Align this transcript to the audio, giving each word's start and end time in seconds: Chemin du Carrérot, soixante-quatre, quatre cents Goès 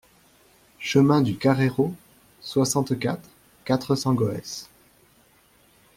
Chemin 0.79 1.21
du 1.21 1.37
Carrérot, 1.37 1.93
soixante-quatre, 2.41 3.29
quatre 3.65 3.93
cents 3.93 4.15
Goès 4.15 4.67